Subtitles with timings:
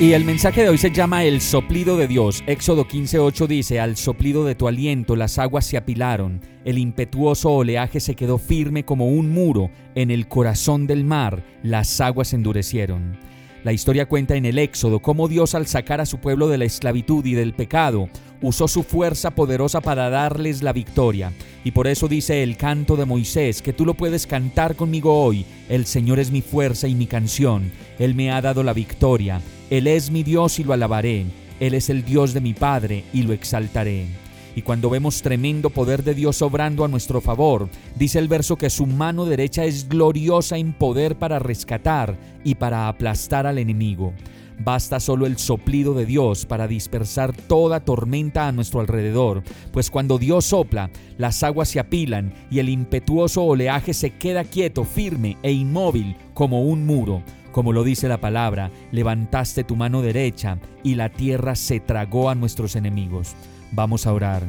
[0.00, 2.42] Y el mensaje de hoy se llama El soplido de Dios.
[2.48, 8.00] Éxodo 15:8 dice, Al soplido de tu aliento las aguas se apilaron, el impetuoso oleaje
[8.00, 13.16] se quedó firme como un muro, en el corazón del mar las aguas endurecieron.
[13.62, 16.64] La historia cuenta en el Éxodo cómo Dios al sacar a su pueblo de la
[16.64, 18.08] esclavitud y del pecado,
[18.42, 21.32] usó su fuerza poderosa para darles la victoria.
[21.62, 25.46] Y por eso dice el canto de Moisés, que tú lo puedes cantar conmigo hoy.
[25.68, 27.70] El Señor es mi fuerza y mi canción.
[27.98, 29.40] Él me ha dado la victoria.
[29.74, 31.26] Él es mi Dios y lo alabaré.
[31.58, 34.06] Él es el Dios de mi Padre y lo exaltaré.
[34.54, 38.70] Y cuando vemos tremendo poder de Dios obrando a nuestro favor, dice el verso que
[38.70, 44.12] su mano derecha es gloriosa en poder para rescatar y para aplastar al enemigo.
[44.60, 50.18] Basta solo el soplido de Dios para dispersar toda tormenta a nuestro alrededor, pues cuando
[50.18, 50.88] Dios sopla,
[51.18, 56.62] las aguas se apilan y el impetuoso oleaje se queda quieto, firme e inmóvil como
[56.62, 57.24] un muro.
[57.54, 62.34] Como lo dice la palabra, levantaste tu mano derecha y la tierra se tragó a
[62.34, 63.36] nuestros enemigos.
[63.70, 64.42] Vamos a orar.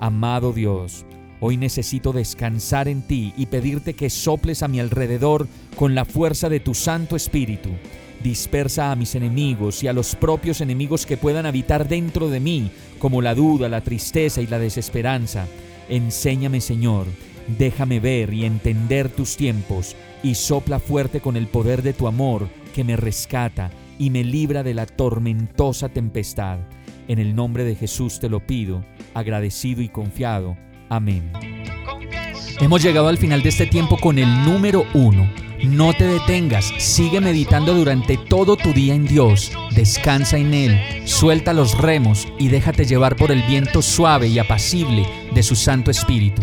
[0.00, 1.06] Amado Dios,
[1.38, 6.48] hoy necesito descansar en ti y pedirte que soples a mi alrededor con la fuerza
[6.48, 7.68] de tu Santo Espíritu.
[8.24, 12.72] Dispersa a mis enemigos y a los propios enemigos que puedan habitar dentro de mí,
[12.98, 15.46] como la duda, la tristeza y la desesperanza.
[15.88, 17.06] Enséñame, Señor,
[17.56, 22.48] déjame ver y entender tus tiempos y sopla fuerte con el poder de tu amor
[22.74, 26.58] que me rescata y me libra de la tormentosa tempestad.
[27.08, 30.56] En el nombre de Jesús te lo pido, agradecido y confiado.
[30.88, 31.32] Amén.
[32.60, 35.30] Hemos llegado al final de este tiempo con el número uno.
[35.64, 41.52] No te detengas, sigue meditando durante todo tu día en Dios, descansa en Él, suelta
[41.52, 45.04] los remos y déjate llevar por el viento suave y apacible
[45.34, 46.42] de su Santo Espíritu.